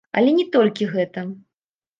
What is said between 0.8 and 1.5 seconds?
гэта.